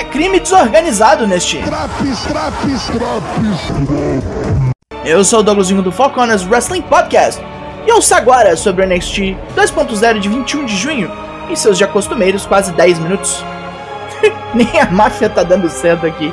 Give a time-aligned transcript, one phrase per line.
[0.00, 1.58] é crime desorganizado neste.
[1.58, 4.30] Traps, traps, traps.
[5.04, 7.42] Eu sou o Douglasinho do Falconas Wrestling Podcast
[7.86, 11.10] e ouça agora sobre o NXT 2.0 de 21 de junho
[11.50, 13.44] em seus já costumeiros quase 10 minutos.
[14.54, 16.32] Nem a máfia tá dando certo aqui.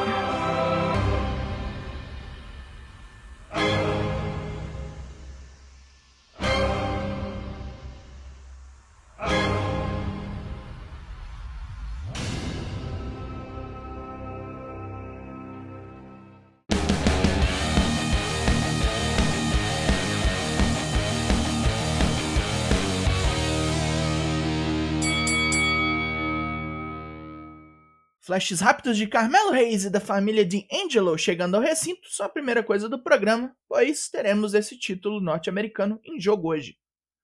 [28.27, 32.29] Flashes rápidos de Carmelo Reis e da família de Angelo chegando ao recinto são a
[32.29, 36.77] primeira coisa do programa, pois teremos esse título norte-americano em jogo hoje.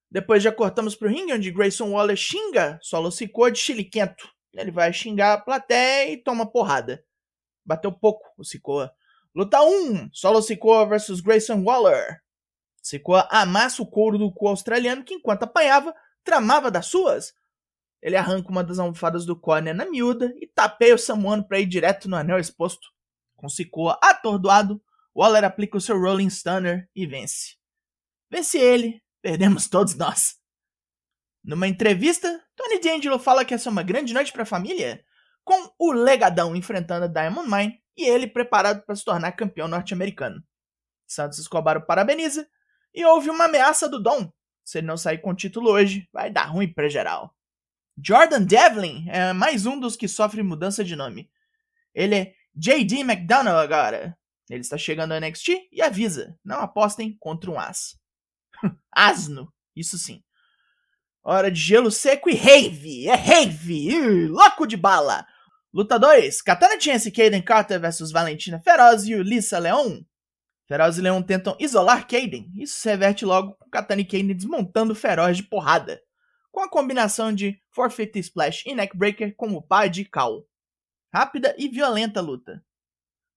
[0.09, 4.29] Depois já cortamos pro ringue onde Grayson Waller xinga Solo Sikoa de chiliquento.
[4.53, 7.03] Ele vai xingar a plateia e toma porrada.
[7.65, 8.89] Bateu pouco o Sikoa.
[9.35, 12.21] Luta 1, Solo Sikoa vs Grayson Waller.
[12.81, 17.33] Sikoa amassa o couro do cu australiano que enquanto apanhava, tramava das suas,
[18.03, 21.65] ele arranca uma das almofadas do corner na miúda e tapeia o Samuano para ir
[21.65, 22.89] direto no anel exposto.
[23.33, 24.83] Com Sikoa atordoado,
[25.15, 27.55] Waller aplica o seu Rolling Stunner e vence.
[28.29, 30.35] Vence ele, perdemos todos nós.
[31.41, 35.01] Numa entrevista, Tony D'Angelo fala que essa é uma grande noite para a família,
[35.41, 40.43] com o legadão enfrentando a Diamond Mine e ele preparado para se tornar campeão norte-americano.
[41.07, 42.45] Santos Escobar o parabeniza
[42.93, 44.29] e houve uma ameaça do Dom.
[44.65, 47.33] Se ele não sair com o título hoje, vai dar ruim para geral.
[48.01, 51.29] Jordan Devlin é mais um dos que sofre mudança de nome.
[51.93, 54.17] Ele é JD McDonough agora.
[54.49, 57.95] Ele está chegando ao NXT e avisa: não apostem contra um as.
[58.91, 60.23] Asno, isso sim.
[61.23, 63.07] Hora de gelo seco e rave!
[63.07, 63.95] É rave!
[63.95, 65.25] Uh, louco de bala!
[65.71, 70.01] Luta 2: Katana Chance e Kaden Carter versus Valentina Feroz e Ulissa Leon.
[70.67, 72.51] Feroz e Leon tentam isolar Kaden.
[72.55, 76.01] Isso se reverte logo com Katana e Kaden desmontando Feroz de porrada
[76.53, 80.47] com a combinação de 450 Splash e Neckbreaker como par de cal.
[81.11, 82.63] Rápida e violenta luta.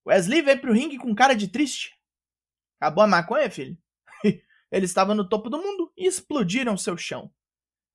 [0.06, 1.96] Wesley veio pro ringue com cara de triste.
[2.78, 3.76] Acabou a maconha, filho?
[4.70, 7.32] Ele estava no topo do mundo e explodiram seu chão.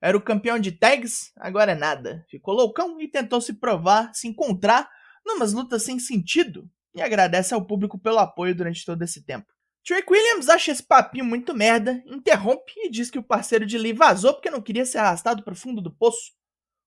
[0.02, 2.26] Era o campeão de tags, agora é nada.
[2.28, 4.90] Ficou loucão e tentou se provar, se encontrar
[5.24, 9.54] numas lutas sem sentido e agradece ao público pelo apoio durante todo esse tempo.
[9.88, 13.94] Drake Williams acha esse papinho muito merda, interrompe e diz que o parceiro de Lee
[13.94, 16.34] vazou porque não queria ser arrastado para o fundo do poço.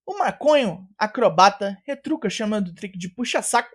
[0.06, 3.74] O maconho, acrobata, retruca chamando o Trick de puxa-saco.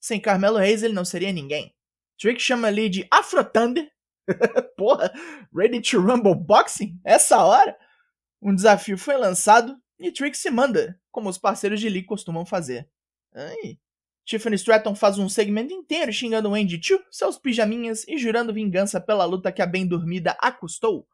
[0.00, 1.74] Sem Carmelo Reis ele não seria ninguém.
[2.18, 3.90] Trick chama Lee de Afro Thunder.
[4.76, 5.12] Porra,
[5.52, 7.00] Ready to Rumble Boxing?
[7.04, 7.76] Essa hora?
[8.40, 12.88] Um desafio foi lançado e Trick se manda, como os parceiros de Lee costumam fazer.
[13.34, 13.78] Ai,
[14.24, 19.24] Tiffany Stratton faz um segmento inteiro xingando Wendy Chu, seus pijaminhas e jurando vingança pela
[19.24, 21.06] luta que a bem dormida a custou.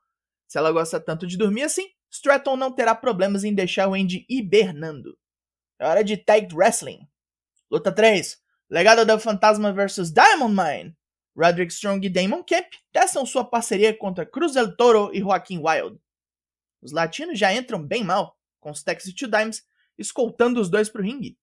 [0.47, 5.17] Se ela gosta tanto de dormir assim, Stratton não terá problemas em deixar Wendy hibernando.
[5.79, 7.01] É hora de Tag Wrestling.
[7.71, 8.39] Luta 3.
[8.71, 10.97] Legado do Fantasma vs Diamond Mine.
[11.37, 15.99] Roderick Strong e Damon Kemp testam sua parceria contra Cruz del Toro e Joaquim Wild.
[16.83, 19.63] Os latinos já entram bem mal, com os Texas Two Dimes
[19.97, 21.39] escoltando os dois pro ringue.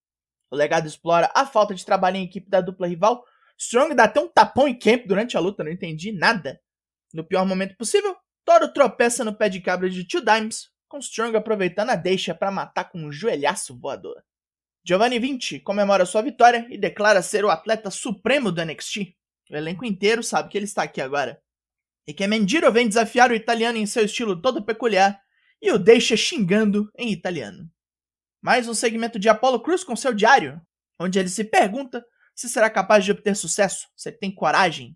[0.52, 3.24] O legado explora a falta de trabalho em equipe da dupla rival.
[3.58, 6.60] Strong dá até um tapão em Camp durante a luta, não entendi nada.
[7.14, 11.36] No pior momento possível, Toro tropeça no pé de cabra de Two Dimes, com Strong
[11.36, 14.22] aproveitando a deixa para matar com um joelhaço voador.
[14.84, 19.16] Giovanni Vinci comemora sua vitória e declara ser o atleta supremo do NXT.
[19.50, 21.42] O elenco inteiro sabe que ele está aqui agora.
[22.08, 25.20] E que Mendiro vem desafiar o italiano em seu estilo todo peculiar
[25.60, 27.68] e o deixa xingando em italiano
[28.46, 30.62] mais um segmento de Apollo Cruz com seu diário,
[31.00, 34.96] onde ele se pergunta se será capaz de obter sucesso, se ele tem coragem.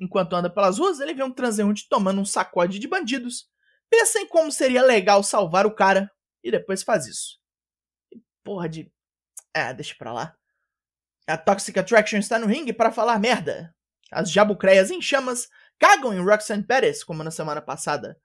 [0.00, 3.50] Enquanto anda pelas ruas, ele vê um transeunte tomando um sacode de bandidos,
[3.90, 6.10] pensa em como seria legal salvar o cara
[6.42, 7.38] e depois faz isso.
[8.42, 8.90] porra de.
[9.52, 10.34] É, deixa pra lá.
[11.26, 13.76] A Toxic Attraction está no ringue para falar merda.
[14.10, 18.18] As jabucreias em chamas cagam em Roxanne Perez, como na semana passada.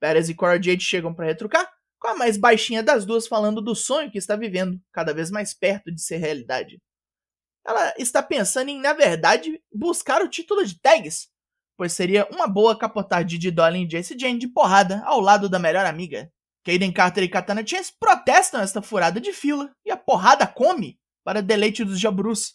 [0.00, 3.74] Perez e Cora Jade chegam para retrucar, com a mais baixinha das duas falando do
[3.74, 6.80] sonho que está vivendo, cada vez mais perto de ser realidade.
[7.66, 11.28] Ela está pensando em, na verdade, buscar o título de tags,
[11.76, 15.58] pois seria uma boa capotar Didi Dolly e Jace Jane de porrada ao lado da
[15.58, 16.32] melhor amiga.
[16.64, 21.42] Kaden Carter e Katana Chance protestam esta furada de fila e a porrada come para
[21.42, 22.52] deleite dos jabrus.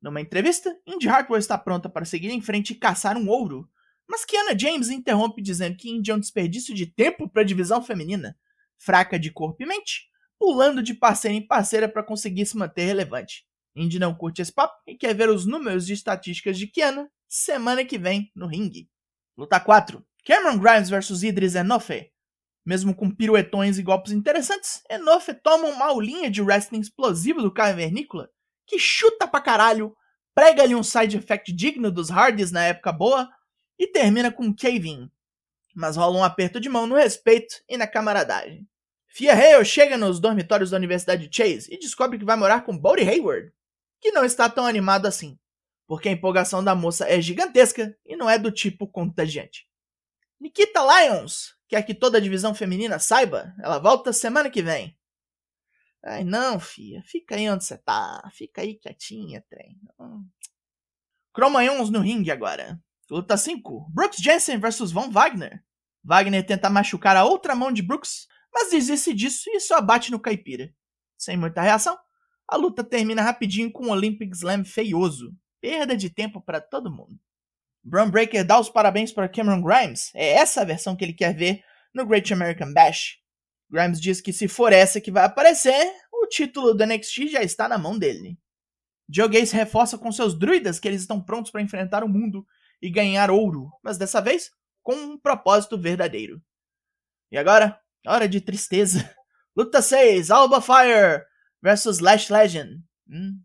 [0.00, 3.68] Numa entrevista, Indy Hartwell está pronta para seguir em frente e caçar um ouro,
[4.08, 7.82] mas Kiana James interrompe dizendo que Indy é um desperdício de tempo para a divisão
[7.82, 8.36] feminina
[8.84, 10.08] fraca de corpo e mente,
[10.38, 13.44] pulando de parceira em parceira para conseguir se manter relevante.
[13.74, 17.84] Indy não curte esse papo e quer ver os números de estatísticas de Kiana semana
[17.84, 18.88] que vem no ringue.
[19.36, 20.04] Luta 4.
[20.24, 22.10] Cameron Grimes vs Idris Enofe.
[22.64, 27.76] Mesmo com piruetões e golpes interessantes, Enofe toma uma aulinha de wrestling explosivo do Caio
[27.76, 28.28] Vernícola,
[28.66, 29.96] que chuta pra caralho,
[30.34, 33.28] prega ali um side effect digno dos Hardys na época boa
[33.78, 35.10] e termina com um cave-in.
[35.74, 38.68] Mas rola um aperto de mão no respeito e na camaradagem.
[39.14, 43.06] Fia Hale chega nos dormitórios da Universidade Chase e descobre que vai morar com Bodie
[43.06, 43.52] Hayward,
[44.00, 45.38] que não está tão animado assim,
[45.86, 49.68] porque a empolgação da moça é gigantesca e não é do tipo contagiante.
[50.40, 54.98] Nikita Lyons quer que toda a divisão feminina saiba, ela volta semana que vem.
[56.02, 59.78] Ai não, fia, fica aí onde você tá, fica aí quietinha, trem.
[60.00, 60.26] Hum.
[61.34, 62.80] Cromanhons no ringue agora.
[63.10, 65.62] Luta 5: Brooks Jensen vs Von Wagner.
[66.02, 70.20] Wagner tenta machucar a outra mão de Brooks, mas desiste disso e só bate no
[70.20, 70.72] caipira.
[71.16, 71.96] Sem muita reação,
[72.46, 75.34] a luta termina rapidinho com um Olympic Slam feioso.
[75.60, 77.18] Perda de tempo para todo mundo.
[77.84, 80.10] Braun Breaker dá os parabéns para Cameron Grimes.
[80.14, 81.64] É essa a versão que ele quer ver
[81.94, 83.18] no Great American Bash.
[83.70, 87.68] Grimes diz que se for essa que vai aparecer, o título do NXT já está
[87.68, 88.38] na mão dele.
[89.08, 92.46] Joe Gacy reforça com seus druidas que eles estão prontos para enfrentar o mundo
[92.80, 94.50] e ganhar ouro, mas dessa vez
[94.82, 96.42] com um propósito verdadeiro.
[97.30, 99.14] E agora, Hora de tristeza.
[99.56, 101.24] Luta 6, Alba Fire
[101.62, 102.82] versus Lash Legend.
[103.08, 103.40] Hum,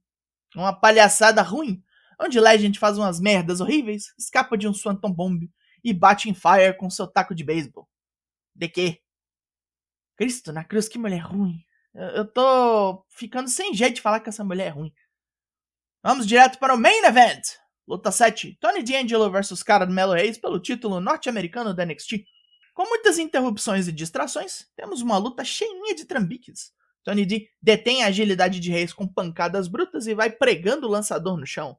[0.56, 1.84] uma palhaçada ruim,
[2.20, 5.50] onde Legend faz umas merdas horríveis, escapa de um Swanton Bomb
[5.84, 7.88] e bate em Fire com seu taco de beisebol.
[8.56, 9.02] De quê?
[10.16, 11.64] Cristo na cruz, que mulher ruim.
[11.94, 14.94] Eu, tô ficando sem jeito de falar que essa mulher é ruim.
[16.04, 17.42] Vamos direto para o Main Event.
[17.88, 22.24] Luta 7, Tony D'Angelo versus Cara do Melo Reis pelo título norte-americano da NXT.
[22.78, 26.72] Com muitas interrupções e distrações, temos uma luta cheinha de trambiques.
[27.04, 31.38] Tony D detém a agilidade de Reis com pancadas brutas e vai pregando o lançador
[31.38, 31.76] no chão.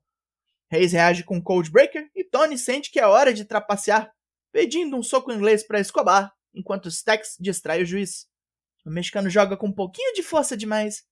[0.69, 4.13] Reis reage com Cold Breaker e Tony sente que é hora de trapacear,
[4.51, 8.27] pedindo um soco inglês para Escobar, enquanto Stax distrai o juiz.
[8.85, 11.05] O mexicano joga com um pouquinho de força demais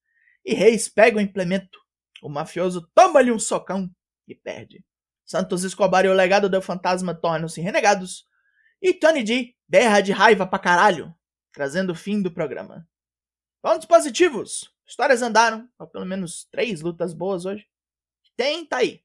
[0.44, 1.79] e Reis pega o implemento.
[2.21, 3.89] O mafioso toma-lhe um socão
[4.27, 4.85] e perde.
[5.25, 8.25] Santos Escobar e o legado do fantasma tornam-se renegados,
[8.82, 11.15] e Tony D berra de raiva pra caralho,
[11.53, 12.89] trazendo o fim do programa.
[13.63, 14.73] Pontos positivos.
[14.87, 17.67] Histórias andaram, pelo menos três lutas boas hoje.
[18.37, 19.03] Tem, tá aí.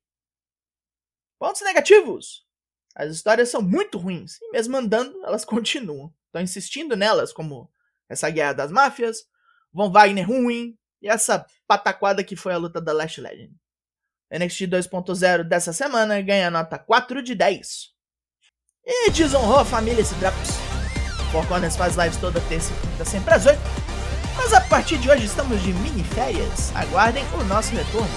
[1.40, 2.46] Pontos negativos.
[2.96, 6.14] As histórias são muito ruins, e mesmo andando, elas continuam.
[6.28, 7.72] Estão insistindo nelas, como
[8.08, 9.26] essa guerra das máfias,
[9.74, 13.56] Von Wagner ruim, e essa pataquada que foi a luta da Last Legend.
[14.32, 17.92] NXT 2.0 dessa semana ganha nota 4 de 10
[18.92, 20.52] e desonrou a família esse Drapos.
[21.32, 23.60] Four Corners faz lives toda terça e quinta, sempre às 8.
[24.36, 26.72] Mas a partir de hoje estamos de mini férias.
[26.76, 28.10] Aguardem o nosso retorno.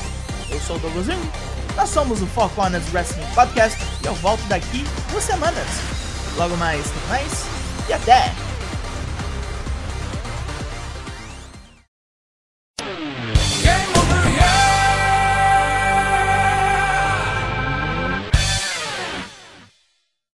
[0.50, 1.32] Eu sou o Douglasinho,
[1.76, 5.66] nós somos o Four Corners Wrestling Podcast e eu volto daqui duas semanas.
[6.36, 7.44] Logo mais, mais
[7.88, 8.53] e até!